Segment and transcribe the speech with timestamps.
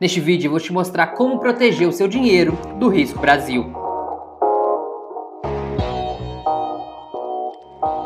[0.00, 3.72] Neste vídeo vou te mostrar como proteger o seu dinheiro do risco Brasil.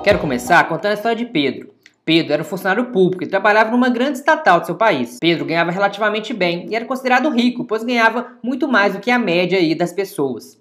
[0.03, 1.75] Quero começar contando a história de Pedro.
[2.03, 5.19] Pedro era um funcionário público e trabalhava numa grande estatal de seu país.
[5.21, 9.19] Pedro ganhava relativamente bem e era considerado rico, pois ganhava muito mais do que a
[9.19, 10.59] média das pessoas.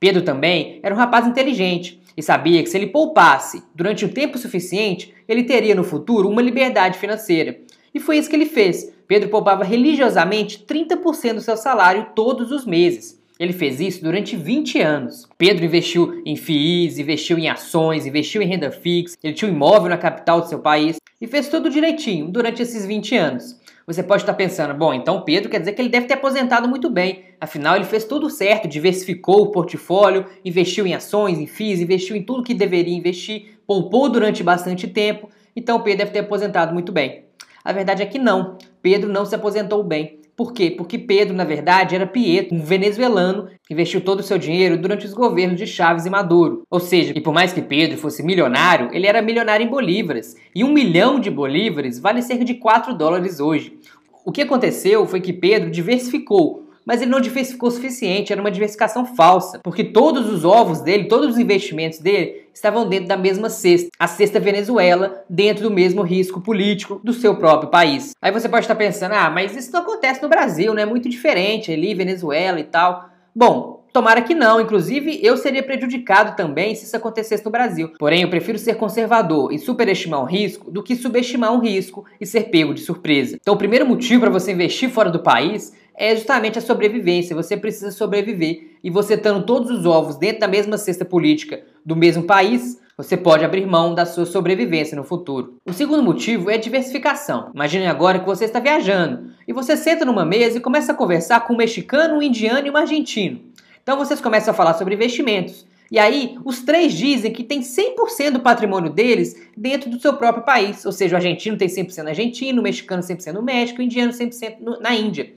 [0.00, 4.38] Pedro também era um rapaz inteligente e sabia que se ele poupasse durante um tempo
[4.38, 7.58] suficiente, ele teria no futuro uma liberdade financeira.
[7.94, 8.90] E foi isso que ele fez.
[9.12, 13.22] Pedro poupava religiosamente 30% do seu salário todos os meses.
[13.38, 15.28] Ele fez isso durante 20 anos.
[15.36, 19.90] Pedro investiu em FIIs, investiu em ações, investiu em renda fixa, ele tinha um imóvel
[19.90, 23.60] na capital do seu país e fez tudo direitinho durante esses 20 anos.
[23.86, 26.88] Você pode estar pensando, bom, então Pedro quer dizer que ele deve ter aposentado muito
[26.88, 27.24] bem.
[27.38, 32.22] Afinal, ele fez tudo certo, diversificou o portfólio, investiu em ações, em FIIs, investiu em
[32.22, 35.28] tudo que deveria investir, poupou durante bastante tempo.
[35.54, 37.24] Então Pedro deve ter aposentado muito bem.
[37.64, 38.56] A verdade é que não.
[38.80, 40.20] Pedro não se aposentou bem.
[40.34, 40.70] Por quê?
[40.70, 45.04] Porque Pedro, na verdade, era Pietro, um venezuelano que investiu todo o seu dinheiro durante
[45.04, 46.62] os governos de Chaves e Maduro.
[46.70, 50.34] Ou seja, e por mais que Pedro fosse milionário, ele era milionário em bolívares.
[50.54, 53.76] E um milhão de bolívares vale cerca de 4 dólares hoje.
[54.24, 58.50] O que aconteceu foi que Pedro diversificou mas ele não diversificou o suficiente, era uma
[58.50, 63.48] diversificação falsa, porque todos os ovos dele, todos os investimentos dele estavam dentro da mesma
[63.48, 68.12] cesta, a cesta Venezuela, dentro do mesmo risco político do seu próprio país.
[68.20, 70.82] Aí você pode estar pensando, ah, mas isso não acontece no Brasil, né?
[70.82, 73.08] É muito diferente ali, Venezuela e tal.
[73.34, 77.92] Bom, Tomara que não, inclusive eu seria prejudicado também se isso acontecesse no Brasil.
[77.98, 82.24] Porém, eu prefiro ser conservador e superestimar um risco do que subestimar um risco e
[82.24, 83.36] ser pego de surpresa.
[83.38, 87.36] Então, o primeiro motivo para você investir fora do país é justamente a sobrevivência.
[87.36, 88.72] Você precisa sobreviver.
[88.82, 93.16] E você estando todos os ovos dentro da mesma cesta política do mesmo país, você
[93.16, 95.56] pode abrir mão da sua sobrevivência no futuro.
[95.64, 97.50] O segundo motivo é diversificação.
[97.54, 101.40] Imagine agora que você está viajando e você senta numa mesa e começa a conversar
[101.40, 103.40] com um mexicano, um indiano e um argentino.
[103.82, 105.66] Então vocês começam a falar sobre investimentos.
[105.90, 110.42] E aí, os três dizem que tem 100% do patrimônio deles dentro do seu próprio
[110.42, 110.86] país.
[110.86, 114.10] Ou seja, o argentino tem 100% no argentino, o mexicano 100% no México, o indiano
[114.10, 115.31] 100% no, na Índia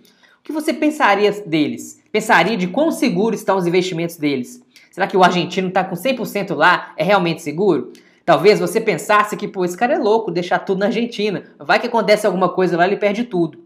[0.45, 2.00] que você pensaria deles?
[2.11, 4.63] Pensaria de quão seguro estão os investimentos deles?
[4.91, 6.94] Será que o argentino está com 100% lá?
[6.95, 7.91] É realmente seguro?
[8.23, 11.44] Talvez você pensasse que, pô, esse cara é louco, deixar tudo na Argentina.
[11.59, 13.57] Vai que acontece alguma coisa lá, ele perde tudo.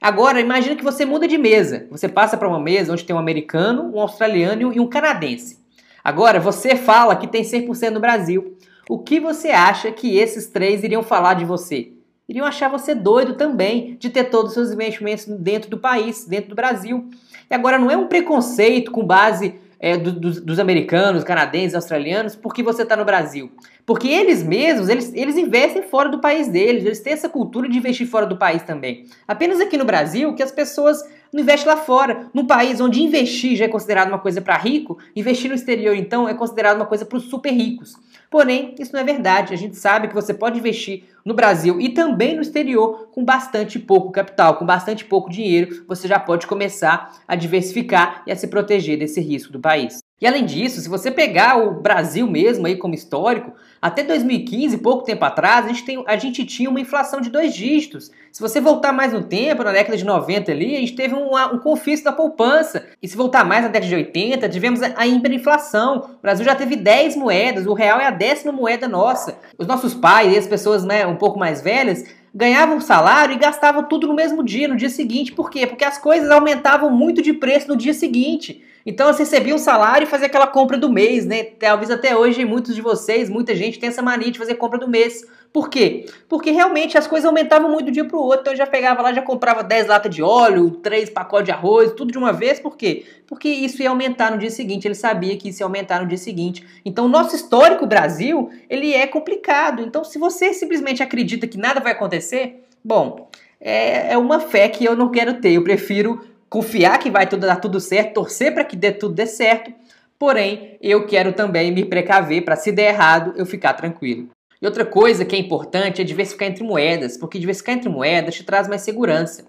[0.00, 1.86] Agora, imagina que você muda de mesa.
[1.90, 5.58] Você passa para uma mesa onde tem um americano, um australiano e um canadense.
[6.02, 8.56] Agora, você fala que tem 100% no Brasil.
[8.88, 11.92] O que você acha que esses três iriam falar de você?
[12.28, 16.50] Iriam achar você doido também de ter todos os seus investimentos dentro do país, dentro
[16.50, 17.08] do Brasil.
[17.50, 22.34] E agora não é um preconceito com base é, do, do, dos americanos, canadenses, australianos,
[22.34, 23.50] porque você está no Brasil.
[23.86, 27.78] Porque eles mesmos, eles, eles investem fora do país deles, eles têm essa cultura de
[27.78, 29.06] investir fora do país também.
[29.26, 31.02] Apenas aqui no Brasil que as pessoas
[31.32, 32.30] não investem lá fora.
[32.32, 36.28] Num país onde investir já é considerado uma coisa para rico, investir no exterior então
[36.28, 37.94] é considerado uma coisa para os super ricos.
[38.30, 39.54] Porém, isso não é verdade.
[39.54, 43.78] A gente sabe que você pode investir no Brasil e também no exterior com bastante
[43.78, 48.48] pouco capital, com bastante pouco dinheiro, você já pode começar a diversificar e a se
[48.48, 50.07] proteger desse risco do país.
[50.20, 55.04] E além disso, se você pegar o Brasil mesmo aí como histórico, até 2015, pouco
[55.04, 58.10] tempo atrás, a gente, tem, a gente tinha uma inflação de dois dígitos.
[58.32, 61.58] Se você voltar mais no tempo, na década de 90 ali, a gente teve um,
[61.60, 62.86] confisco da poupança.
[63.00, 66.16] E se voltar mais na década de 80, tivemos a, a hiperinflação.
[66.18, 69.38] O Brasil já teve 10 moedas, o real é a décima moeda nossa.
[69.56, 72.04] Os nossos pais e as pessoas né, um pouco mais velhas
[72.38, 75.32] ganhavam salário e gastavam tudo no mesmo dia, no dia seguinte.
[75.32, 75.66] Por quê?
[75.66, 78.62] Porque as coisas aumentavam muito de preço no dia seguinte.
[78.86, 81.42] Então você recebia um salário e fazia aquela compra do mês, né?
[81.42, 84.86] Talvez até hoje muitos de vocês, muita gente tem essa mania de fazer compra do
[84.86, 85.26] mês.
[85.52, 86.06] Por quê?
[86.28, 88.40] Porque realmente as coisas aumentavam muito de um dia para o outro.
[88.40, 91.92] Então eu já pegava lá, já comprava 10 latas de óleo, 3 pacotes de arroz,
[91.92, 92.60] tudo de uma vez.
[92.60, 93.04] Por quê?
[93.26, 94.86] Porque isso ia aumentar no dia seguinte.
[94.86, 96.66] Ele sabia que isso ia aumentar no dia seguinte.
[96.84, 99.82] Então o nosso histórico Brasil, ele é complicado.
[99.82, 103.28] Então se você simplesmente acredita que nada vai acontecer, bom,
[103.60, 105.52] é, é uma fé que eu não quero ter.
[105.52, 109.26] Eu prefiro confiar que vai tudo dar tudo certo, torcer para que dê tudo dê
[109.26, 109.72] certo.
[110.18, 114.28] Porém, eu quero também me precaver para se der errado, eu ficar tranquilo.
[114.60, 118.42] E outra coisa que é importante é diversificar entre moedas, porque diversificar entre moedas te
[118.42, 119.46] traz mais segurança.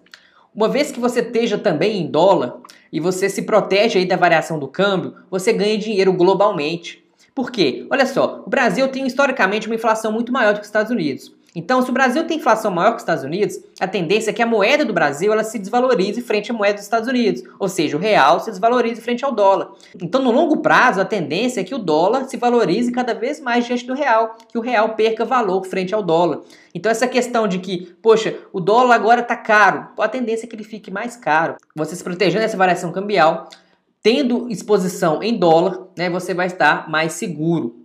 [0.53, 2.57] Uma vez que você esteja também em dólar
[2.91, 7.03] e você se protege aí da variação do câmbio, você ganha dinheiro globalmente.
[7.33, 7.87] Por quê?
[7.89, 11.33] Olha só, o Brasil tem historicamente uma inflação muito maior do que os Estados Unidos.
[11.55, 14.41] Então, se o Brasil tem inflação maior que os Estados Unidos, a tendência é que
[14.41, 17.97] a moeda do Brasil ela se desvalorize frente à moeda dos Estados Unidos, ou seja,
[17.97, 19.71] o real se desvalorize frente ao dólar.
[20.01, 23.65] Então, no longo prazo, a tendência é que o dólar se valorize cada vez mais
[23.65, 26.41] diante do real, que o real perca valor frente ao dólar.
[26.73, 30.55] Então, essa questão de que, poxa, o dólar agora está caro, a tendência é que
[30.55, 31.55] ele fique mais caro.
[31.75, 33.49] Você se protegendo dessa variação cambial,
[34.01, 37.78] tendo exposição em dólar, né, você vai estar mais seguro.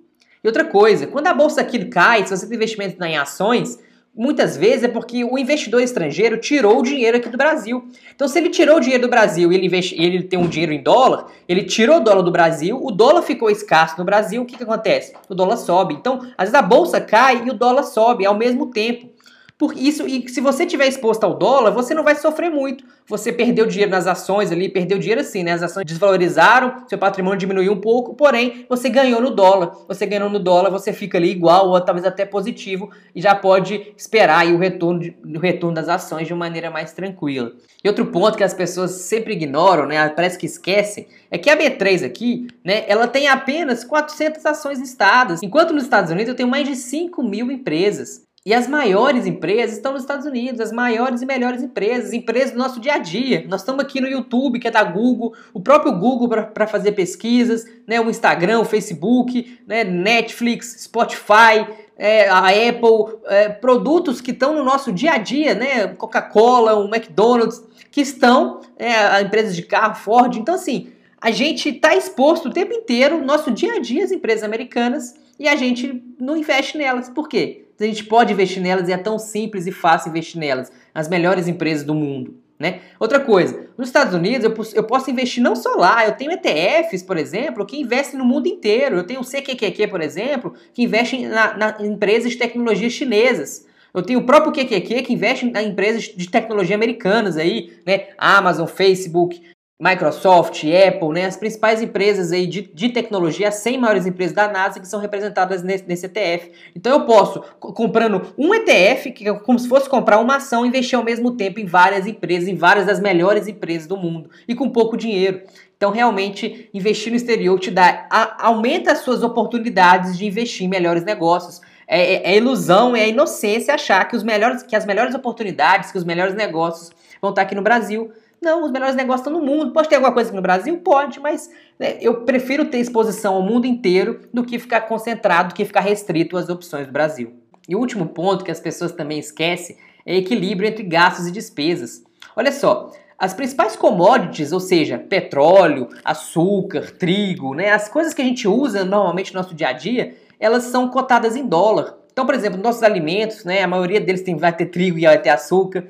[0.45, 3.79] E outra coisa, quando a bolsa aqui cai, se você tem investimento em ações,
[4.15, 7.89] muitas vezes é porque o investidor estrangeiro tirou o dinheiro aqui do Brasil.
[8.15, 10.75] Então, se ele tirou o dinheiro do Brasil e ele, investe, ele tem um dinheiro
[10.75, 14.45] em dólar, ele tirou o dólar do Brasil, o dólar ficou escasso no Brasil, o
[14.45, 15.15] que, que acontece?
[15.31, 15.95] O dólar sobe.
[15.95, 19.14] Então, às vezes a bolsa cai e o dólar sobe ao mesmo tempo.
[19.57, 22.85] Por isso, e se você tiver exposto ao dólar, você não vai sofrer muito.
[23.07, 25.53] Você perdeu dinheiro nas ações ali, perdeu dinheiro assim, né?
[25.53, 29.73] As ações desvalorizaram, seu patrimônio diminuiu um pouco, porém, você ganhou no dólar.
[29.87, 33.95] Você ganhou no dólar, você fica ali igual ou talvez até positivo e já pode
[33.97, 37.53] esperar o retorno, de, o retorno das ações de uma maneira mais tranquila.
[37.85, 40.09] E outro ponto que as pessoas sempre ignoram, né?
[40.09, 42.85] Parece que esquecem, é que a B3 aqui, né?
[42.89, 47.23] Ela tem apenas 400 ações listadas, enquanto nos Estados Unidos eu tenho mais de 5
[47.23, 48.25] mil empresas.
[48.47, 52.59] E as maiores empresas estão nos Estados Unidos, as maiores e melhores empresas, empresas do
[52.59, 53.47] nosso dia a dia.
[53.49, 57.65] Nós estamos aqui no YouTube, que é da Google, o próprio Google para fazer pesquisas,
[57.87, 64.55] né, o Instagram, o Facebook, né, Netflix, Spotify, é, a Apple, é, produtos que estão
[64.55, 69.95] no nosso dia a dia, né, Coca-Cola, o McDonald's, que estão, é, empresas de carro,
[69.95, 70.37] Ford.
[70.37, 74.13] Então, assim, a gente está exposto o tempo inteiro, no nosso dia a dia, às
[74.13, 77.09] empresas americanas, e a gente não investe nelas.
[77.09, 77.64] Por quê?
[77.79, 80.71] A gente pode investir nelas e é tão simples e fácil investir nelas.
[80.95, 82.37] As melhores empresas do mundo.
[82.59, 82.81] Né?
[83.01, 87.03] Outra coisa, nos Estados Unidos eu, eu posso investir não só lá, eu tenho ETFs,
[87.03, 88.97] por exemplo, que investem no mundo inteiro.
[88.97, 93.67] Eu tenho o CQQQ, por exemplo, que investe na, na empresas de tecnologia chinesas.
[93.93, 98.09] Eu tenho o próprio QQQ que investe em empresas de tecnologia americanas aí, né?
[98.19, 99.41] Amazon, Facebook,
[99.81, 104.47] Microsoft, Apple, né, as principais empresas aí de, de tecnologia, as 100 maiores empresas da
[104.47, 106.53] NASA que são representadas nesse, nesse ETF.
[106.77, 110.97] Então eu posso, comprando um ETF, que é como se fosse comprar uma ação, investir
[110.97, 114.71] ao mesmo tempo em várias empresas, em várias das melhores empresas do mundo e com
[114.71, 115.43] pouco dinheiro.
[115.77, 120.69] Então, realmente, investir no exterior te dá, a, aumenta as suas oportunidades de investir em
[120.69, 121.61] melhores negócios.
[121.87, 125.99] É, é, é ilusão, é inocência achar que, os melhores, que as melhores oportunidades, que
[125.99, 128.13] os melhores negócios vão estar aqui no Brasil.
[128.45, 129.73] Não, os melhores negócios estão no mundo.
[129.73, 130.77] Pode ter alguma coisa aqui no Brasil?
[130.77, 135.55] Pode, mas né, eu prefiro ter exposição ao mundo inteiro do que ficar concentrado, do
[135.55, 137.33] que ficar restrito às opções do Brasil.
[137.67, 142.05] E o último ponto que as pessoas também esquecem é equilíbrio entre gastos e despesas.
[142.37, 148.25] Olha só, as principais commodities, ou seja, petróleo, açúcar, trigo, né, as coisas que a
[148.25, 151.97] gente usa normalmente no nosso dia a dia, elas são cotadas em dólar.
[152.13, 155.21] Então, por exemplo, nossos alimentos, né, a maioria deles tem, vai ter trigo e vai
[155.21, 155.87] ter açúcar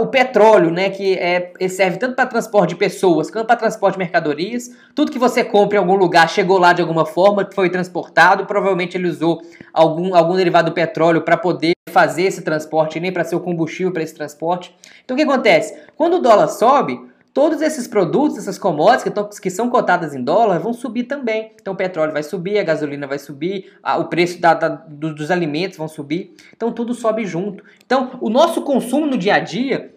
[0.00, 3.98] o petróleo, né, que é, serve tanto para transporte de pessoas quanto para transporte de
[3.98, 4.70] mercadorias.
[4.94, 8.46] Tudo que você compra em algum lugar chegou lá de alguma forma, foi transportado.
[8.46, 9.40] Provavelmente ele usou
[9.72, 13.92] algum, algum derivado do petróleo para poder fazer esse transporte, nem para ser o combustível
[13.92, 14.74] para esse transporte.
[15.04, 15.76] Então o que acontece?
[15.96, 20.22] Quando o dólar sobe, Todos esses produtos, essas commodities que, tão, que, são cotadas em
[20.22, 21.52] dólar vão subir também.
[21.60, 25.14] Então o petróleo vai subir, a gasolina vai subir, a, o preço da, da, do,
[25.14, 26.34] dos alimentos vão subir.
[26.56, 27.62] Então tudo sobe junto.
[27.86, 29.94] Então o nosso consumo no dia a dia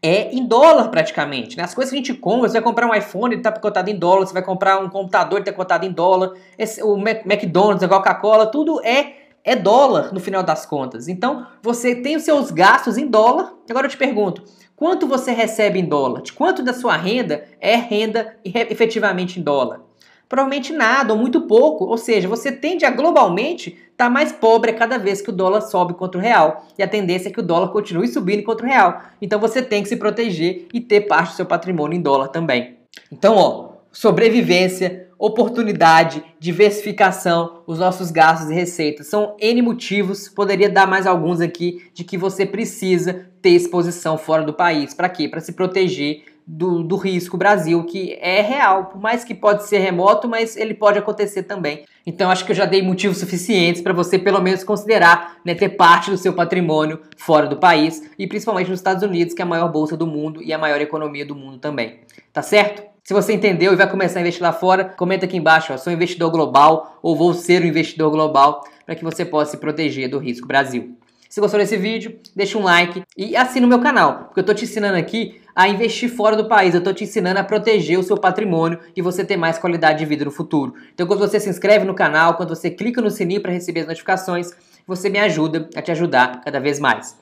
[0.00, 1.56] é em dólar praticamente.
[1.56, 1.64] Né?
[1.64, 3.96] As coisas que a gente compra, você vai comprar um iPhone, ele está cotado em
[3.96, 7.88] dólar, você vai comprar um computador, ele está cotado em dólar, Esse, o McDonald's, a
[7.88, 11.08] Coca-Cola, tudo é é dólar no final das contas.
[11.08, 13.52] Então, você tem os seus gastos em dólar.
[13.68, 14.42] Agora eu te pergunto,
[14.76, 16.22] quanto você recebe em dólar?
[16.22, 19.80] De quanto da sua renda é renda efetivamente em dólar?
[20.28, 24.72] Provavelmente nada ou muito pouco, ou seja, você tende a globalmente estar tá mais pobre
[24.72, 26.64] cada vez que o dólar sobe contra o real.
[26.78, 29.02] E a tendência é que o dólar continue subindo contra o real.
[29.20, 32.78] Então você tem que se proteger e ter parte do seu patrimônio em dólar também.
[33.10, 39.06] Então, ó, sobrevivência, oportunidade, diversificação, os nossos gastos e receitas.
[39.06, 44.42] São N motivos, poderia dar mais alguns aqui, de que você precisa ter exposição fora
[44.42, 44.92] do país.
[44.92, 45.28] Para quê?
[45.28, 49.78] Para se proteger do, do risco Brasil, que é real, por mais que pode ser
[49.78, 51.84] remoto, mas ele pode acontecer também.
[52.04, 55.68] Então acho que eu já dei motivos suficientes para você pelo menos considerar né, ter
[55.68, 59.48] parte do seu patrimônio fora do país e principalmente nos Estados Unidos, que é a
[59.48, 62.00] maior bolsa do mundo e a maior economia do mundo também.
[62.32, 62.91] Tá certo?
[63.04, 65.92] Se você entendeu e vai começar a investir lá fora, comenta aqui embaixo, ó, sou
[65.92, 70.18] investidor global ou vou ser um investidor global para que você possa se proteger do
[70.18, 70.96] risco Brasil.
[71.28, 74.54] Se gostou desse vídeo, deixa um like e assina o meu canal, porque eu estou
[74.54, 78.04] te ensinando aqui a investir fora do país, eu estou te ensinando a proteger o
[78.04, 80.74] seu patrimônio e você ter mais qualidade de vida no futuro.
[80.94, 83.86] Então quando você se inscreve no canal, quando você clica no sininho para receber as
[83.88, 84.52] notificações,
[84.86, 87.21] Você me ajuda a te ajudar cada vez mais.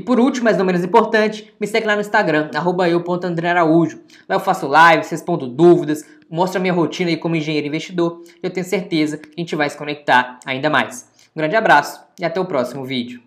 [0.00, 2.48] E por último, mas não menos importante, me segue lá no Instagram,
[2.88, 4.00] eu.andrearaújo.
[4.26, 8.22] Lá eu faço lives, respondo dúvidas, mostro a minha rotina aí como engenheiro investidor.
[8.42, 11.06] Eu tenho certeza que a gente vai se conectar ainda mais.
[11.36, 13.18] Um grande abraço e até o próximo vídeo.